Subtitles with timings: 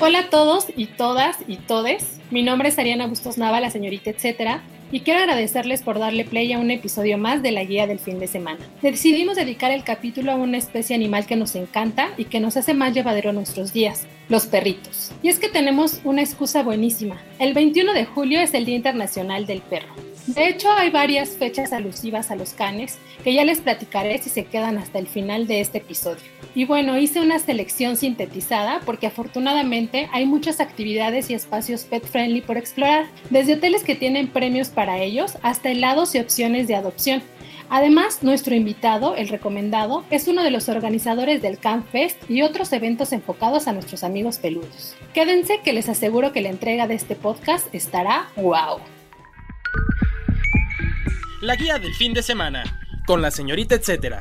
[0.00, 2.20] Hola a todos y todas y todes.
[2.30, 4.62] Mi nombre es Ariana Bustos Nava, la señorita etcétera,
[4.92, 8.20] y quiero agradecerles por darle play a un episodio más de la guía del fin
[8.20, 8.60] de semana.
[8.80, 12.74] Decidimos dedicar el capítulo a una especie animal que nos encanta y que nos hace
[12.74, 15.10] más llevadero nuestros días, los perritos.
[15.20, 17.20] Y es que tenemos una excusa buenísima.
[17.40, 20.07] El 21 de julio es el Día Internacional del Perro.
[20.34, 24.44] De hecho, hay varias fechas alusivas a los canes que ya les platicaré si se
[24.44, 26.22] quedan hasta el final de este episodio.
[26.54, 32.42] Y bueno, hice una selección sintetizada porque afortunadamente hay muchas actividades y espacios pet friendly
[32.42, 37.22] por explorar, desde hoteles que tienen premios para ellos hasta helados y opciones de adopción.
[37.70, 42.72] Además, nuestro invitado, el recomendado, es uno de los organizadores del Camp Fest y otros
[42.72, 44.94] eventos enfocados a nuestros amigos peludos.
[45.14, 48.78] Quédense que les aseguro que la entrega de este podcast estará wow.
[51.40, 52.64] La guía del fin de semana,
[53.06, 54.20] con la señorita etcétera.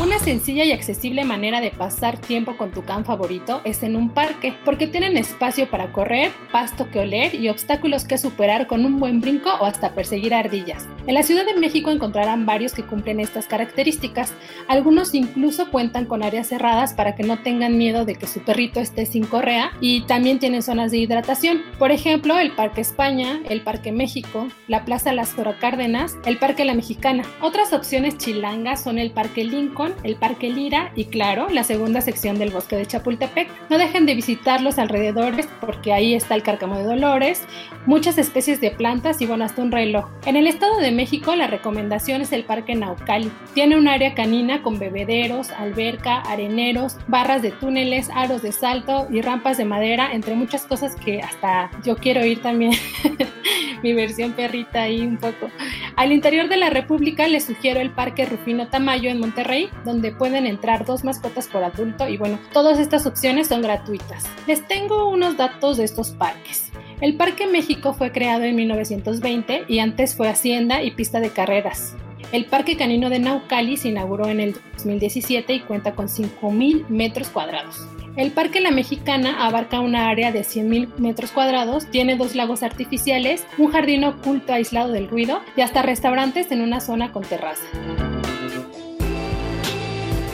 [0.00, 4.10] Una sencilla y accesible manera de pasar tiempo con tu can favorito es en un
[4.10, 9.00] parque, porque tienen espacio para correr, pasto que oler y obstáculos que superar con un
[9.00, 10.86] buen brinco o hasta perseguir ardillas.
[11.08, 14.34] En la Ciudad de México encontrarán varios que cumplen estas características.
[14.68, 18.78] Algunos incluso cuentan con áreas cerradas para que no tengan miedo de que su perrito
[18.78, 21.62] esté sin correa y también tienen zonas de hidratación.
[21.78, 26.74] Por ejemplo, el Parque España, el Parque México, la Plaza Las Cárdenas, el Parque La
[26.74, 27.24] Mexicana.
[27.40, 32.38] Otras opciones chilangas son el Parque Lincoln, el Parque Lira y claro, la segunda sección
[32.38, 33.48] del bosque de Chapultepec.
[33.70, 37.46] No dejen de visitar los alrededores porque ahí está el Cárcamo de Dolores,
[37.86, 40.08] muchas especies de plantas y bueno, hasta un reloj.
[40.26, 43.30] En el Estado de México la recomendación es el Parque Naucali.
[43.54, 49.20] Tiene un área canina con bebederos, alberca, areneros, barras de túneles, aros de salto y
[49.20, 52.72] rampas de madera, entre muchas cosas que hasta yo quiero ir también.
[53.82, 55.50] Mi versión perrita ahí un poco.
[55.96, 60.46] Al interior de la República les sugiero el Parque Rufino Tamayo en Monterrey, donde pueden
[60.46, 64.24] entrar dos mascotas por adulto y bueno, todas estas opciones son gratuitas.
[64.46, 66.70] Les tengo unos datos de estos parques.
[67.00, 71.94] El Parque México fue creado en 1920 y antes fue hacienda y pista de carreras.
[72.32, 77.28] El Parque Canino de Naucali se inauguró en el 2017 y cuenta con 5.000 metros
[77.28, 77.86] cuadrados.
[78.16, 83.46] El Parque La Mexicana abarca una área de 100.000 metros cuadrados, tiene dos lagos artificiales,
[83.58, 87.62] un jardín oculto aislado del ruido y hasta restaurantes en una zona con terraza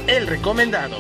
[0.07, 0.97] el recomendado.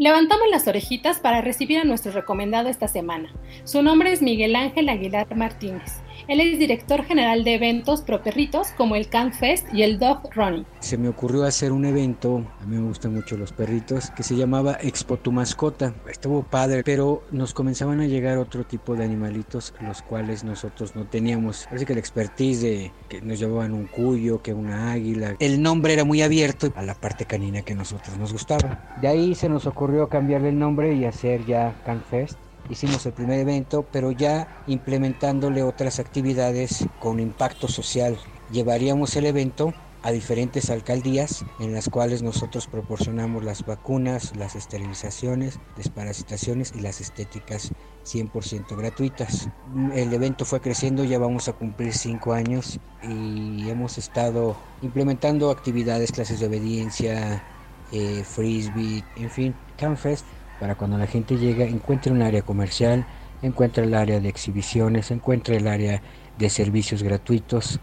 [0.00, 3.30] Levantamos las orejitas para recibir a nuestro recomendado esta semana.
[3.64, 6.00] Su nombre es Miguel Ángel Aguilar Martínez.
[6.26, 10.34] Él es director general de eventos pro perritos como el Can Fest y el Dog
[10.34, 10.64] Running.
[10.78, 14.36] Se me ocurrió hacer un evento, a mí me gustan mucho los perritos, que se
[14.36, 15.92] llamaba Expo Tu Mascota.
[16.08, 21.04] Estuvo padre, pero nos comenzaban a llegar otro tipo de animalitos, los cuales nosotros no
[21.04, 21.66] teníamos.
[21.70, 25.36] Así que la expertise de que nos llevaban un cuyo, que una águila.
[25.40, 28.96] El nombre era muy abierto a la parte canina que a nosotros nos gustaba.
[29.02, 32.38] De ahí se nos ocurrió cambiarle el nombre y hacer ya Can Fest
[32.70, 38.16] hicimos el primer evento, pero ya implementándole otras actividades con impacto social.
[38.52, 45.58] Llevaríamos el evento a diferentes alcaldías en las cuales nosotros proporcionamos las vacunas, las esterilizaciones,
[45.76, 47.72] desparasitaciones y las estéticas
[48.06, 49.50] 100% gratuitas.
[49.94, 56.12] El evento fue creciendo, ya vamos a cumplir cinco años y hemos estado implementando actividades,
[56.12, 57.44] clases de obediencia,
[57.92, 60.24] eh, frisbee, en fin, CanFest
[60.60, 63.06] para cuando la gente llega encuentre un área comercial,
[63.42, 66.02] encuentre el área de exhibiciones, encuentre el área
[66.38, 67.80] de servicios gratuitos.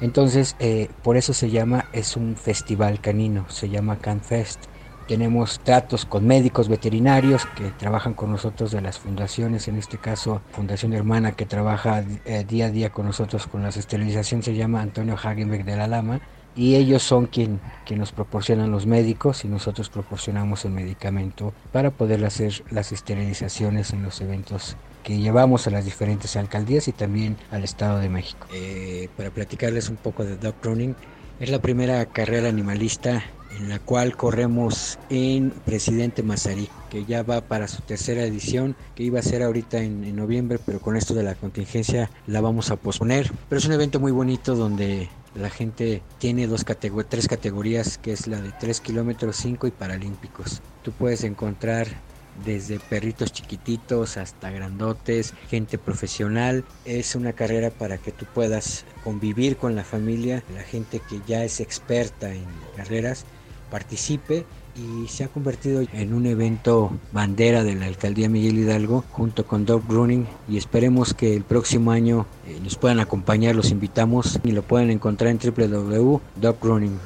[0.00, 4.64] Entonces, eh, por eso se llama, es un festival canino, se llama CanFest.
[5.06, 10.42] Tenemos tratos con médicos veterinarios que trabajan con nosotros de las fundaciones, en este caso
[10.50, 14.82] Fundación Hermana que trabaja eh, día a día con nosotros con las esterilizaciones, se llama
[14.82, 16.20] Antonio Hagenbeck de la Lama
[16.56, 21.90] y ellos son quien, quien nos proporcionan los médicos y nosotros proporcionamos el medicamento para
[21.90, 27.36] poder hacer las esterilizaciones en los eventos que llevamos a las diferentes alcaldías y también
[27.50, 28.46] al Estado de México.
[28.52, 30.94] Eh, para platicarles un poco de Dog Running,
[31.40, 33.22] es la primera carrera animalista
[33.56, 39.02] en la cual corremos en Presidente Mazarí, que ya va para su tercera edición, que
[39.02, 42.76] iba a ser ahorita en, noviembre, pero con esto de la contingencia la vamos a
[42.76, 43.32] posponer.
[43.48, 46.64] Pero es un evento muy bonito donde la gente tiene dos
[47.08, 50.62] tres categorías, que es la de 3 kilómetros, 5 y paralímpicos.
[50.82, 51.86] Tú puedes encontrar
[52.44, 56.64] desde perritos chiquititos hasta grandotes, gente profesional.
[56.84, 61.44] Es una carrera para que tú puedas convivir con la familia, la gente que ya
[61.44, 62.46] es experta en
[62.76, 63.24] carreras
[63.70, 64.46] participe
[64.78, 69.66] y se ha convertido en un evento bandera de la alcaldía Miguel Hidalgo junto con
[69.66, 74.52] Dog Running y esperemos que el próximo año eh, nos puedan acompañar, los invitamos y
[74.52, 76.98] lo pueden encontrar en www.dogrunning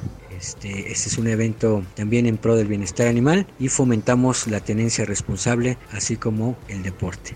[0.43, 5.05] este, este, es un evento también en pro del bienestar animal y fomentamos la tenencia
[5.05, 7.33] responsable, así como el deporte.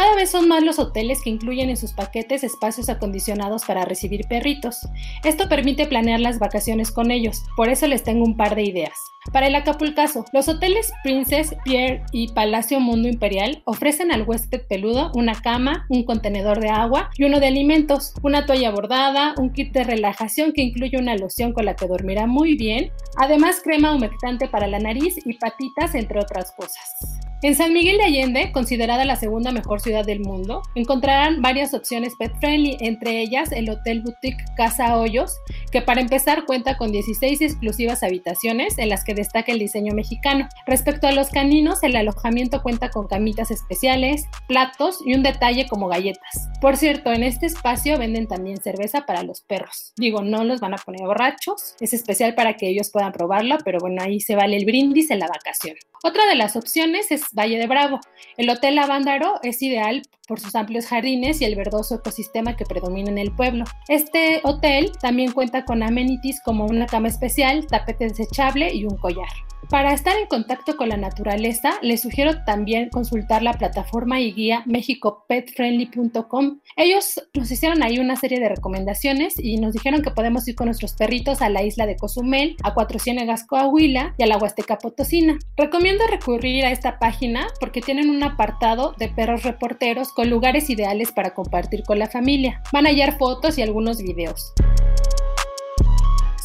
[0.00, 4.26] Cada vez son más los hoteles que incluyen en sus paquetes espacios acondicionados para recibir
[4.28, 4.78] perritos.
[5.24, 8.94] Esto permite planear las vacaciones con ellos, por eso les tengo un par de ideas.
[9.30, 15.12] Para el Acapulcazo, los hoteles Princess, Pierre y Palacio Mundo Imperial ofrecen al huésped peludo
[15.14, 19.70] una cama, un contenedor de agua y uno de alimentos, una toalla bordada, un kit
[19.74, 24.48] de relajación que incluye una loción con la que dormirá muy bien, además crema humectante
[24.48, 27.29] para la nariz y patitas, entre otras cosas.
[27.42, 32.12] En San Miguel de Allende, considerada la segunda mejor ciudad del mundo, encontrarán varias opciones
[32.18, 35.38] pet friendly, entre ellas el Hotel Boutique Casa Hoyos,
[35.72, 40.50] que para empezar cuenta con 16 exclusivas habitaciones en las que destaca el diseño mexicano.
[40.66, 45.88] Respecto a los caninos, el alojamiento cuenta con camitas especiales, platos y un detalle como
[45.88, 46.50] galletas.
[46.60, 49.94] Por cierto, en este espacio venden también cerveza para los perros.
[49.96, 53.78] Digo, no los van a poner borrachos, es especial para que ellos puedan probarlo, pero
[53.80, 55.76] bueno, ahí se vale el brindis en la vacación.
[56.02, 58.00] Otra de las opciones es Valle de Bravo.
[58.38, 63.10] El Hotel Avándaro es ideal por sus amplios jardines y el verdoso ecosistema que predomina
[63.10, 63.64] en el pueblo.
[63.88, 69.26] Este hotel también cuenta con amenities como una cama especial, tapete desechable y un collar.
[69.70, 74.64] Para estar en contacto con la naturaleza, les sugiero también consultar la plataforma y guía
[74.66, 76.58] mexicopetfriendly.com.
[76.76, 80.66] Ellos nos hicieron ahí una serie de recomendaciones y nos dijeron que podemos ir con
[80.66, 84.78] nuestros perritos a la isla de Cozumel, a Cuatro Ciénegas Coahuila y a la Huasteca
[84.78, 85.38] Potosina.
[85.56, 91.12] Recomiendo recurrir a esta página porque tienen un apartado de perros reporteros con lugares ideales
[91.12, 92.62] para compartir con la familia.
[92.74, 94.52] Van a hallar fotos y algunos videos.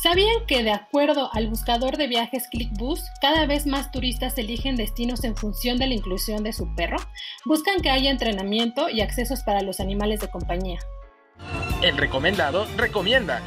[0.02, 5.26] ¿Sabían que de acuerdo al buscador de viajes ClickBus, cada vez más turistas eligen destinos
[5.26, 6.96] en función de la inclusión de su perro?
[7.44, 10.80] Buscan que haya entrenamiento y accesos para los animales de compañía.
[11.82, 13.42] El recomendado recomienda.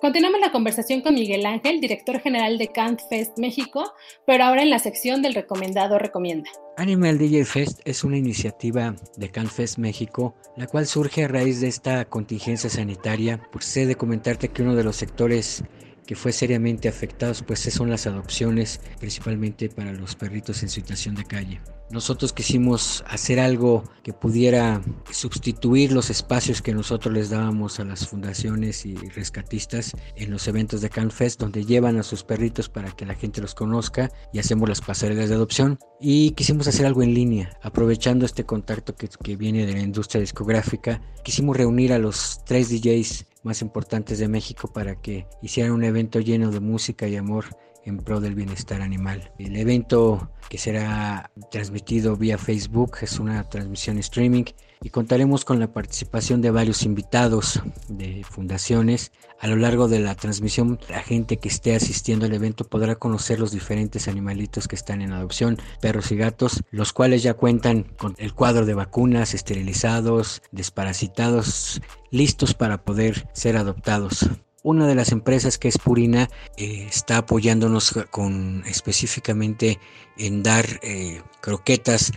[0.00, 3.94] Continuamos la conversación con Miguel Ángel, director general de Camp Fest México,
[4.26, 6.50] pero ahora en la sección del recomendado recomienda.
[6.78, 11.68] Animal DJ Fest es una iniciativa de CanFest México, la cual surge a raíz de
[11.68, 13.42] esta contingencia sanitaria.
[13.52, 15.64] Pues sé de comentarte que uno de los sectores
[16.14, 21.60] fue seriamente afectados pues son las adopciones, principalmente para los perritos en situación de calle.
[21.92, 24.80] Nosotros quisimos hacer algo que pudiera
[25.10, 30.80] sustituir los espacios que nosotros les dábamos a las fundaciones y rescatistas en los eventos
[30.80, 34.70] de CanFest, donde llevan a sus perritos para que la gente los conozca y hacemos
[34.70, 35.78] las pasarelas de adopción.
[36.00, 40.22] Y quisimos hacer algo en línea, aprovechando este contacto que, que viene de la industria
[40.22, 41.02] discográfica.
[41.22, 46.20] Quisimos reunir a los tres DJs más importantes de México para que hicieran un evento
[46.20, 47.44] lleno de música y amor
[47.84, 49.32] en pro del bienestar animal.
[49.38, 54.44] El evento que será transmitido vía Facebook es una transmisión streaming
[54.82, 59.12] y contaremos con la participación de varios invitados de fundaciones.
[59.40, 63.40] A lo largo de la transmisión, la gente que esté asistiendo al evento podrá conocer
[63.40, 68.14] los diferentes animalitos que están en adopción, perros y gatos, los cuales ya cuentan con
[68.18, 74.28] el cuadro de vacunas, esterilizados, desparasitados, listos para poder ser adoptados.
[74.64, 79.80] Una de las empresas que es Purina eh, está apoyándonos con específicamente
[80.16, 82.12] en dar eh, croquetas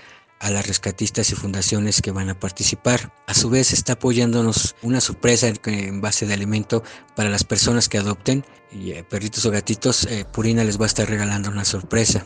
[0.46, 3.12] a las rescatistas y fundaciones que van a participar.
[3.26, 6.84] A su vez está apoyándonos una sorpresa en base de alimento
[7.16, 10.08] para las personas que adopten y eh, perritos o gatitos.
[10.32, 12.24] Purina les va a estar regalando una sorpresa.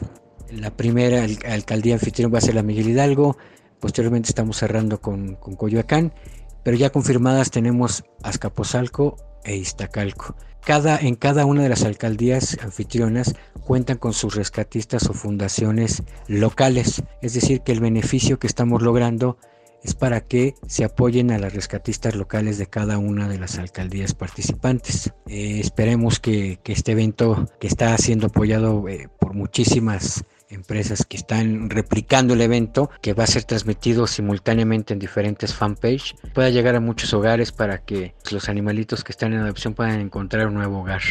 [0.52, 3.38] La primera alcaldía anfitrión va a ser la Miguel Hidalgo.
[3.80, 6.14] Posteriormente estamos cerrando con, con Coyoacán.
[6.62, 10.36] Pero ya confirmadas tenemos Azcapotzalco, e Iztacalco.
[10.66, 13.34] Cada, en cada una de las alcaldías anfitrionas
[13.66, 19.38] cuentan con sus rescatistas o fundaciones locales, es decir, que el beneficio que estamos logrando
[19.84, 24.14] es para que se apoyen a las rescatistas locales de cada una de las alcaldías
[24.14, 25.14] participantes.
[25.28, 31.70] Eh, esperemos que, este evento que está siendo apoyado eh, por muchísimas empresas que están
[31.70, 36.80] replicando el evento que va a ser transmitido simultáneamente en diferentes fanpage pueda llegar a
[36.80, 41.02] muchos hogares para que los animalitos que están en adopción puedan encontrar un nuevo hogar.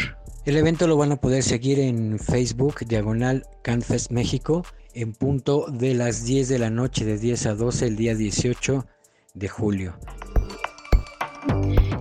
[0.45, 4.64] El evento lo van a poder seguir en Facebook, diagonal Canfest México,
[4.95, 8.87] en punto de las 10 de la noche, de 10 a 12, el día 18
[9.35, 9.99] de julio.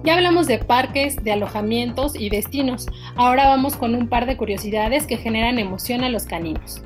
[0.04, 2.88] Ya hablamos de parques, de alojamientos y destinos.
[3.16, 6.82] Ahora vamos con un par de curiosidades que generan emoción a los caninos.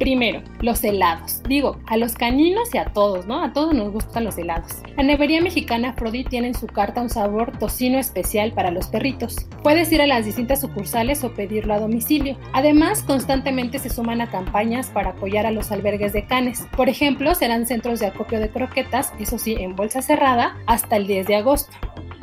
[0.00, 1.42] Primero, los helados.
[1.42, 3.44] Digo, a los caninos y a todos, ¿no?
[3.44, 4.78] A todos nos gustan los helados.
[4.96, 9.36] La nevería mexicana Frodi tiene en su carta un sabor tocino especial para los perritos.
[9.62, 12.38] Puedes ir a las distintas sucursales o pedirlo a domicilio.
[12.54, 16.66] Además, constantemente se suman a campañas para apoyar a los albergues de canes.
[16.74, 21.06] Por ejemplo, serán centros de acopio de croquetas, eso sí, en bolsa cerrada, hasta el
[21.06, 21.72] 10 de agosto.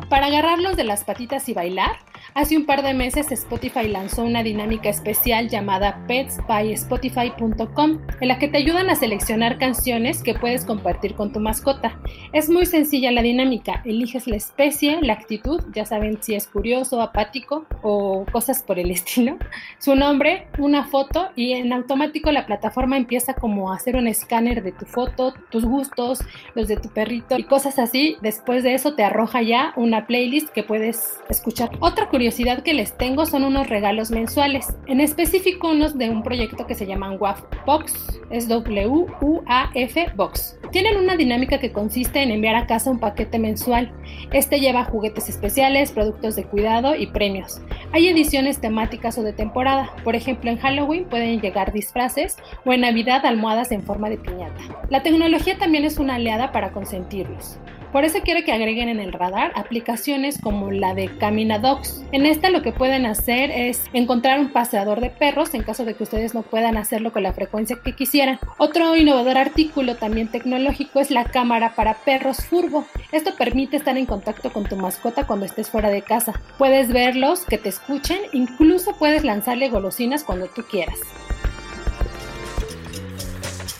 [0.09, 1.97] Para agarrarlos de las patitas y bailar,
[2.33, 8.47] Hace un par de meses Spotify lanzó una dinámica especial llamada petsbyspotify.com en la que
[8.47, 11.99] te ayudan a seleccionar canciones que puedes compartir con tu mascota.
[12.33, 17.01] Es muy sencilla la dinámica, eliges la especie, la actitud, ya saben si es curioso,
[17.01, 19.37] apático o cosas por el estilo,
[19.79, 24.63] su nombre, una foto y en automático la plataforma empieza como a hacer un escáner
[24.63, 26.19] de tu foto, tus gustos,
[26.55, 28.17] los de tu perrito y cosas así.
[28.21, 31.69] Después de eso te arroja ya una playlist que puedes escuchar.
[31.79, 36.65] Otra curiosidad que les tengo son unos regalos mensuales, en específico unos de un proyecto
[36.65, 40.59] que se llaman WAF Box, W-U-A-F Box.
[40.71, 43.91] Tienen una dinámica que consiste en enviar a casa un paquete mensual.
[44.31, 47.61] Este lleva juguetes especiales, productos de cuidado y premios.
[47.93, 52.81] Hay ediciones temáticas o de temporada, por ejemplo en Halloween pueden llegar disfraces o en
[52.81, 54.61] Navidad almohadas en forma de piñata.
[54.89, 57.59] La tecnología también es una aliada para consentirlos.
[57.91, 62.03] Por eso quiero que agreguen en el radar aplicaciones como la de Caminadogs.
[62.11, 65.93] En esta lo que pueden hacer es encontrar un paseador de perros en caso de
[65.93, 68.39] que ustedes no puedan hacerlo con la frecuencia que quisieran.
[68.57, 72.85] Otro innovador artículo también tecnológico es la cámara para perros Furbo.
[73.11, 76.33] Esto permite estar en contacto con tu mascota cuando estés fuera de casa.
[76.57, 80.99] Puedes verlos, que te escuchen, incluso puedes lanzarle golosinas cuando tú quieras.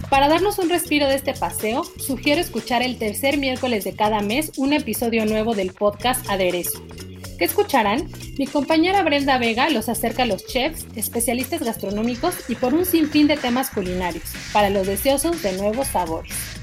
[0.10, 4.54] Para darnos un respiro de este paseo, sugiero escuchar el tercer miércoles de cada mes
[4.56, 6.82] un episodio nuevo del podcast Aderezo.
[7.38, 8.10] ¿Qué escucharán?
[8.38, 13.28] Mi compañera Brenda Vega los acerca a los chefs, especialistas gastronómicos y por un sinfín
[13.28, 14.24] de temas culinarios,
[14.54, 16.57] para los deseosos de nuevos sabores.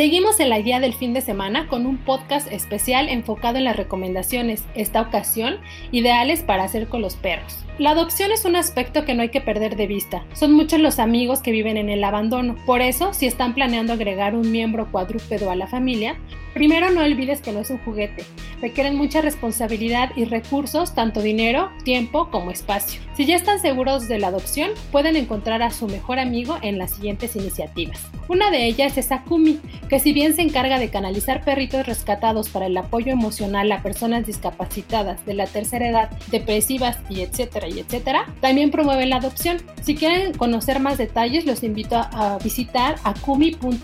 [0.00, 3.76] Seguimos en la guía del fin de semana con un podcast especial enfocado en las
[3.76, 5.58] recomendaciones, esta ocasión,
[5.92, 7.58] ideales para hacer con los perros.
[7.78, 10.24] La adopción es un aspecto que no hay que perder de vista.
[10.32, 12.56] Son muchos los amigos que viven en el abandono.
[12.64, 16.16] Por eso, si están planeando agregar un miembro cuadrúpedo a la familia,
[16.54, 18.24] primero no olvides que no es un juguete.
[18.60, 23.00] Requieren mucha responsabilidad y recursos, tanto dinero, tiempo como espacio.
[23.16, 26.92] Si ya están seguros de la adopción, pueden encontrar a su mejor amigo en las
[26.92, 28.00] siguientes iniciativas.
[28.28, 32.66] Una de ellas es Akumi, que si bien se encarga de canalizar perritos rescatados para
[32.66, 38.26] el apoyo emocional a personas discapacitadas de la tercera edad, depresivas y etcétera y etcétera,
[38.40, 39.58] también promueve la adopción.
[39.82, 43.80] Si quieren conocer más detalles, los invito a visitar akumi.org.mx.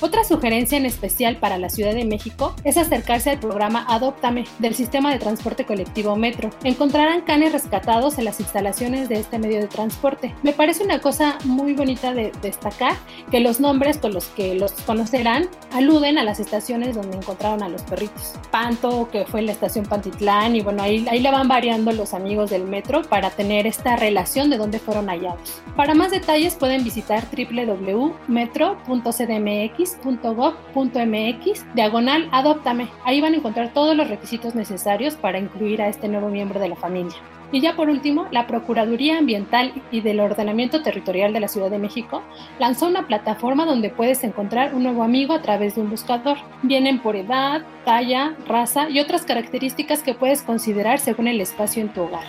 [0.00, 4.76] Otra sugerencia en especial para la Ciudad de México es acercarse al programa Adóptame del
[4.76, 6.50] sistema de transporte colectivo Metro.
[6.62, 10.32] Encontrarán canes rescatados en las instalaciones de este medio de transporte.
[10.44, 12.94] Me parece una cosa muy bonita de destacar
[13.32, 17.68] que los nombres con los que los conocerán aluden a las estaciones donde encontraron a
[17.68, 18.34] los perritos.
[18.52, 22.50] Panto, que fue la estación Pantitlán, y bueno, ahí, ahí la van variando los amigos
[22.50, 25.60] del metro para tener esta relación de dónde fueron hallados.
[25.74, 32.88] Para más detalles pueden visitar www.metro.cdmx .gov.mx diagonal adóptame.
[33.04, 36.68] Ahí van a encontrar todos los requisitos necesarios para incluir a este nuevo miembro de
[36.68, 37.16] la familia.
[37.50, 41.78] Y ya por último, la Procuraduría Ambiental y del Ordenamiento Territorial de la Ciudad de
[41.78, 42.22] México
[42.58, 46.36] lanzó una plataforma donde puedes encontrar un nuevo amigo a través de un buscador.
[46.62, 51.88] Vienen por edad, talla, raza y otras características que puedes considerar según el espacio en
[51.88, 52.26] tu hogar.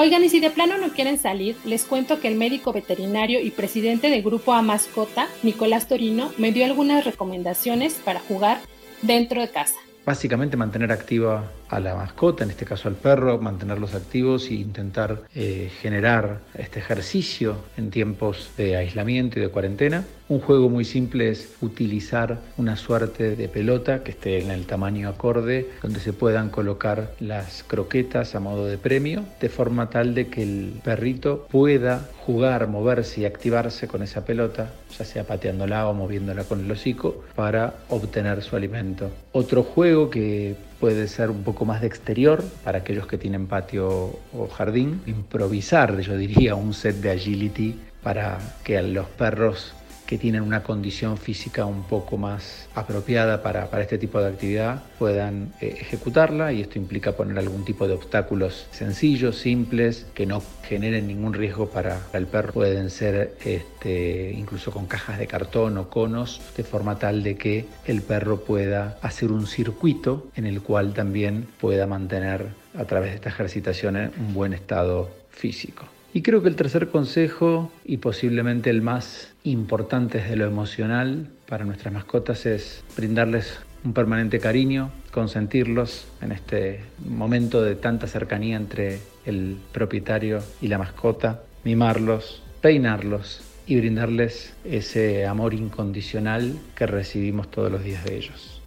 [0.00, 3.50] Oigan, y si de plano no quieren salir, les cuento que el médico veterinario y
[3.50, 8.60] presidente del grupo A Mascota, Nicolás Torino, me dio algunas recomendaciones para jugar
[9.02, 9.74] dentro de casa.
[10.06, 15.22] Básicamente mantener activa a la mascota, en este caso al perro, mantenerlos activos e intentar
[15.34, 20.04] eh, generar este ejercicio en tiempos de aislamiento y de cuarentena.
[20.28, 25.08] Un juego muy simple es utilizar una suerte de pelota que esté en el tamaño
[25.08, 30.28] acorde, donde se puedan colocar las croquetas a modo de premio, de forma tal de
[30.28, 35.94] que el perrito pueda jugar, moverse y activarse con esa pelota, ya sea pateándola o
[35.94, 39.10] moviéndola con el hocico, para obtener su alimento.
[39.32, 44.18] Otro juego que puede ser un poco más de exterior para aquellos que tienen patio
[44.32, 45.02] o jardín.
[45.06, 49.74] Improvisar, yo diría, un set de agility para que los perros
[50.08, 55.52] que tienen una condición física un poco más apropiada para, este tipo de actividad puedan
[55.60, 61.08] eh, ejecutarla y esto implica poner algún tipo de obstáculos sencillos, simples, que no generen
[61.08, 62.54] ningún riesgo para, el perro.
[62.54, 67.66] Pueden ser este, incluso con cajas de cartón o conos, de forma tal de que
[67.84, 72.46] el perro pueda hacer un circuito en el cual también pueda mantener
[72.78, 75.84] a través de esta ejercitación un buen estado físico.
[76.14, 81.64] Y creo que el tercer consejo, y posiblemente el más importante desde lo emocional para
[81.64, 89.00] nuestras mascotas, es brindarles un permanente cariño, consentirlos en este momento de tanta cercanía entre
[89.26, 97.70] el propietario y la mascota, mimarlos, peinarlos y brindarles ese amor incondicional que recibimos todos
[97.70, 98.57] los días de ellos.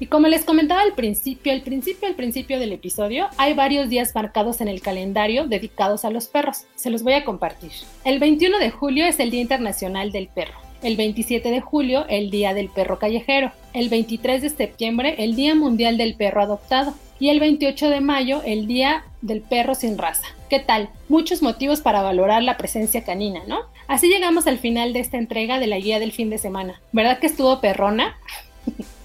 [0.00, 4.14] Y como les comentaba al principio, al principio, al principio del episodio, hay varios días
[4.14, 6.64] marcados en el calendario dedicados a los perros.
[6.74, 7.70] Se los voy a compartir.
[8.06, 10.58] El 21 de julio es el Día Internacional del Perro.
[10.82, 13.52] El 27 de julio, el Día del Perro Callejero.
[13.74, 16.94] El 23 de septiembre, el Día Mundial del Perro Adoptado.
[17.18, 20.26] Y el 28 de mayo, el Día del Perro Sin Raza.
[20.48, 20.88] ¿Qué tal?
[21.10, 23.58] Muchos motivos para valorar la presencia canina, ¿no?
[23.86, 26.80] Así llegamos al final de esta entrega de la guía del fin de semana.
[26.92, 28.16] ¿Verdad que estuvo perrona?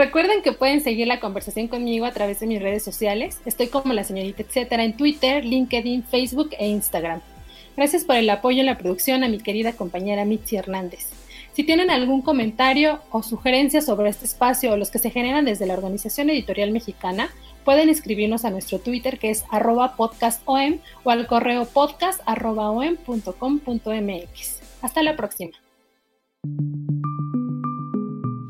[0.00, 3.38] Recuerden que pueden seguir la conversación conmigo a través de mis redes sociales.
[3.44, 7.20] Estoy como la señorita etcétera en Twitter, LinkedIn, Facebook e Instagram.
[7.76, 11.10] Gracias por el apoyo en la producción a mi querida compañera Mitzi Hernández.
[11.52, 15.66] Si tienen algún comentario o sugerencia sobre este espacio o los que se generan desde
[15.66, 17.28] la Organización Editorial Mexicana,
[17.66, 19.44] pueden escribirnos a nuestro Twitter que es
[19.98, 24.60] podcastom o al correo podcast.om.com.mx.
[24.80, 25.52] Hasta la próxima.